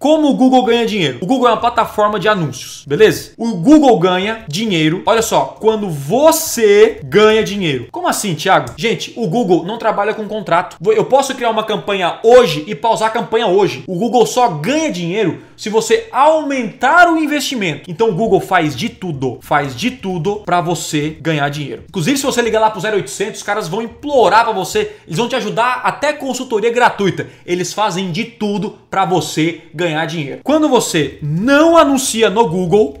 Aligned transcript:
Como 0.00 0.30
o 0.30 0.34
Google 0.34 0.64
ganha 0.64 0.86
dinheiro? 0.86 1.18
O 1.20 1.26
Google 1.26 1.46
é 1.46 1.50
uma 1.50 1.60
plataforma 1.60 2.18
de 2.18 2.26
anúncios, 2.26 2.84
beleza? 2.86 3.32
O 3.36 3.54
Google 3.56 3.98
ganha 3.98 4.46
dinheiro, 4.48 5.02
olha 5.04 5.20
só, 5.20 5.58
quando 5.60 5.90
você 5.90 7.00
ganha 7.04 7.44
dinheiro. 7.44 7.88
Como 7.92 8.08
assim, 8.08 8.34
Thiago? 8.34 8.72
Gente, 8.78 9.12
o 9.14 9.28
Google 9.28 9.62
não 9.62 9.76
trabalha 9.76 10.14
com 10.14 10.26
contrato. 10.26 10.78
Eu 10.82 11.04
posso 11.04 11.34
criar 11.34 11.50
uma 11.50 11.64
campanha 11.64 12.18
hoje 12.24 12.64
e 12.66 12.74
pausar 12.74 13.08
a 13.08 13.12
campanha 13.12 13.46
hoje. 13.46 13.84
O 13.86 13.94
Google 13.94 14.24
só 14.24 14.48
ganha 14.48 14.90
dinheiro 14.90 15.42
se 15.60 15.68
você 15.68 16.08
aumentar 16.10 17.12
o 17.12 17.18
investimento. 17.18 17.90
Então 17.90 18.08
o 18.08 18.14
Google 18.14 18.40
faz 18.40 18.74
de 18.74 18.88
tudo, 18.88 19.38
faz 19.42 19.76
de 19.76 19.90
tudo 19.90 20.36
para 20.36 20.62
você 20.62 21.18
ganhar 21.20 21.50
dinheiro. 21.50 21.84
Inclusive, 21.86 22.16
se 22.16 22.24
você 22.24 22.40
ligar 22.40 22.60
lá 22.60 22.70
pro 22.70 22.80
0800, 22.80 23.40
os 23.40 23.46
caras 23.46 23.68
vão 23.68 23.82
implorar 23.82 24.44
para 24.44 24.54
você, 24.54 24.96
eles 25.06 25.18
vão 25.18 25.28
te 25.28 25.36
ajudar 25.36 25.82
até 25.84 26.14
consultoria 26.14 26.72
gratuita. 26.72 27.28
Eles 27.44 27.74
fazem 27.74 28.10
de 28.10 28.24
tudo 28.24 28.78
para 28.88 29.04
você 29.04 29.60
ganhar 29.74 30.06
dinheiro. 30.06 30.40
Quando 30.42 30.66
você 30.66 31.18
não 31.20 31.76
anuncia 31.76 32.30
no 32.30 32.48
Google, 32.48 32.96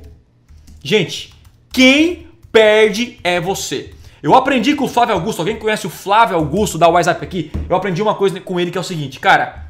gente, 0.84 1.32
quem 1.72 2.26
perde 2.52 3.18
é 3.24 3.40
você. 3.40 3.94
Eu 4.22 4.34
aprendi 4.34 4.74
com 4.74 4.84
o 4.84 4.88
Flávio 4.88 5.14
Augusto, 5.14 5.38
alguém 5.38 5.56
conhece 5.56 5.86
o 5.86 5.90
Flávio 5.90 6.36
Augusto 6.36 6.76
da 6.76 6.86
WhatsApp 6.88 7.24
aqui? 7.24 7.50
Eu 7.70 7.74
aprendi 7.74 8.02
uma 8.02 8.14
coisa 8.14 8.38
com 8.38 8.60
ele 8.60 8.70
que 8.70 8.76
é 8.76 8.80
o 8.82 8.84
seguinte, 8.84 9.18
cara, 9.18 9.69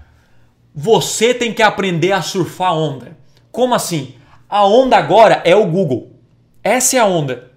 você 0.75 1.35
tem 1.35 1.53
que 1.53 1.63
aprender 1.63 2.13
a 2.13 2.23
surfar 2.23 2.75
onda. 2.75 3.17
Como 3.51 3.75
assim? 3.75 4.15
A 4.49 4.67
onda 4.67 4.97
agora 4.97 5.43
é 5.45 5.55
o 5.55 5.67
Google. 5.67 6.11
Essa 6.63 6.97
é 6.97 7.01
a 7.01 7.07
onda. 7.07 7.51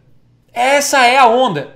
Essa 0.52 1.06
é 1.06 1.18
a 1.18 1.28
onda. 1.28 1.76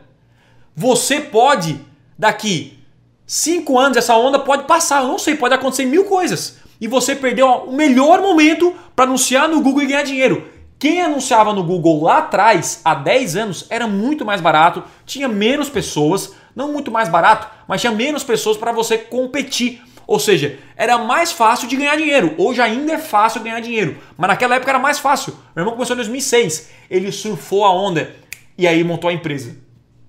Você 0.75 1.19
pode, 1.19 1.79
daqui 2.17 2.77
cinco 3.25 3.77
anos, 3.77 3.97
essa 3.97 4.15
onda 4.15 4.39
pode 4.39 4.63
passar. 4.63 5.01
Eu 5.01 5.07
não 5.07 5.19
sei, 5.19 5.35
pode 5.35 5.53
acontecer 5.53 5.85
mil 5.85 6.05
coisas. 6.05 6.57
E 6.79 6.87
você 6.87 7.15
perdeu 7.15 7.47
o 7.47 7.73
melhor 7.73 8.21
momento 8.21 8.73
para 8.95 9.05
anunciar 9.05 9.49
no 9.49 9.61
Google 9.61 9.83
e 9.83 9.87
ganhar 9.87 10.03
dinheiro. 10.03 10.47
Quem 10.79 11.01
anunciava 11.01 11.53
no 11.53 11.63
Google 11.63 12.03
lá 12.03 12.19
atrás, 12.19 12.81
há 12.85 12.93
10 12.93 13.35
anos, 13.35 13.65
era 13.69 13.87
muito 13.87 14.23
mais 14.23 14.39
barato, 14.39 14.83
tinha 15.07 15.27
menos 15.27 15.69
pessoas, 15.69 16.33
não 16.55 16.71
muito 16.71 16.91
mais 16.91 17.09
barato, 17.09 17.47
mas 17.67 17.81
tinha 17.81 17.91
menos 17.91 18.23
pessoas 18.23 18.57
para 18.57 18.71
você 18.71 18.95
competir. 18.95 19.81
Ou 20.07 20.19
seja, 20.19 20.57
era 20.75 20.97
mais 20.97 21.31
fácil 21.31 21.67
de 21.67 21.75
ganhar 21.75 21.97
dinheiro. 21.97 22.33
Hoje 22.37 22.61
ainda 22.61 22.93
é 22.93 22.97
fácil 22.97 23.43
ganhar 23.43 23.59
dinheiro, 23.59 23.97
mas 24.17 24.29
naquela 24.29 24.55
época 24.55 24.71
era 24.71 24.79
mais 24.79 24.97
fácil. 24.97 25.33
Meu 25.55 25.63
irmão 25.63 25.73
começou 25.73 25.93
em 25.93 25.97
2006, 25.97 26.69
ele 26.89 27.11
surfou 27.11 27.65
a 27.65 27.73
onda 27.73 28.15
e 28.57 28.65
aí 28.65 28.83
montou 28.83 29.09
a 29.09 29.13
empresa. 29.13 29.57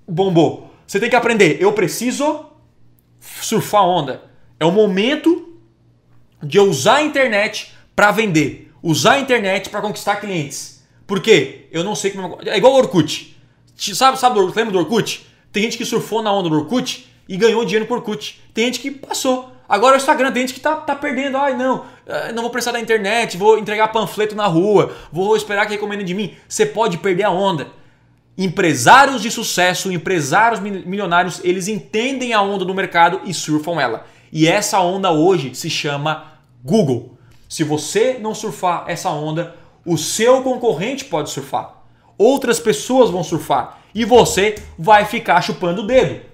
Bombou. 0.07 0.73
Você 0.87 1.01
tem 1.01 1.11
que 1.11 1.17
aprender. 1.17 1.59
Eu 1.61 1.73
preciso 1.73 2.47
surfar 3.21 3.83
a 3.83 3.87
onda. 3.87 4.23
É 4.59 4.65
o 4.65 4.71
momento 4.71 5.59
de 6.43 6.57
eu 6.57 6.65
usar 6.65 6.97
a 6.97 7.03
internet 7.03 7.75
para 7.95 8.13
vender 8.13 8.69
usar 8.83 9.15
a 9.15 9.21
internet 9.21 9.69
para 9.69 9.81
conquistar 9.81 10.17
clientes. 10.17 10.83
Por 11.07 11.21
quê? 11.21 11.67
Eu 11.71 11.83
não 11.85 11.95
sei 11.95 12.11
como. 12.11 12.39
É 12.45 12.57
igual 12.57 12.75
o 12.75 12.77
Orkut. 12.77 13.37
Sabe, 13.77 14.19
sabe 14.19 14.39
lembra 14.41 14.73
do 14.73 14.79
Orkut? 14.79 15.27
Tem 15.53 15.63
gente 15.63 15.79
que 15.79 15.85
surfou 15.85 16.23
na 16.23 16.33
onda 16.33 16.49
do 16.49 16.57
Orkut 16.57 17.07
e 17.29 17.37
ganhou 17.37 17.65
dinheiro 17.65 17.87
por 17.87 17.99
Orkut. 17.99 18.41
Tem 18.53 18.67
gente 18.67 18.81
que 18.81 18.91
passou. 18.91 19.53
Agora 19.69 19.95
o 19.95 19.97
Instagram 19.99 20.33
tem 20.33 20.43
gente 20.43 20.55
que 20.55 20.61
tá, 20.61 20.77
tá 20.77 20.95
perdendo. 20.95 21.37
Ai, 21.37 21.55
não, 21.55 21.85
eh, 22.07 22.33
não 22.33 22.43
vou 22.43 22.51
precisar 22.51 22.73
da 22.73 22.81
internet, 22.81 23.37
vou 23.37 23.59
entregar 23.59 23.89
panfleto 23.89 24.35
na 24.35 24.47
rua, 24.47 24.95
vou 25.13 25.37
esperar 25.37 25.67
que 25.67 25.73
recomendem 25.73 26.07
de 26.07 26.15
mim. 26.15 26.35
Você 26.49 26.65
pode 26.65 26.97
perder 26.99 27.25
a 27.25 27.31
onda. 27.31 27.69
Empresários 28.37 29.21
de 29.21 29.31
sucesso, 29.31 29.93
empresários 29.93 30.61
milionários, 30.61 31.41
eles 31.45 31.69
entendem 31.69 32.33
a 32.33 32.41
onda 32.41 32.65
do 32.65 32.75
mercado 32.75 33.21
e 33.25 33.35
surfam 33.35 33.81
ela. 33.81 34.07
E 34.33 34.47
essa 34.47 34.81
onda 34.81 35.11
hoje 35.11 35.55
se 35.55 35.69
chama 35.69 36.33
Google. 36.65 37.19
Se 37.49 37.65
você 37.65 38.19
não 38.21 38.35
surfar 38.35 38.85
essa 38.87 39.11
onda, 39.11 39.57
o 39.85 39.99
seu 39.99 40.43
concorrente 40.43 41.05
pode 41.05 41.31
surfar. 41.31 41.83
Outras 42.17 42.61
pessoas 42.61 43.11
vão 43.11 43.25
surfar 43.25 43.81
e 43.95 44.05
você 44.05 44.57
vai 44.79 45.05
ficar 45.05 45.41
chupando 45.41 45.83
o 45.83 45.87
dedo. 45.87 46.28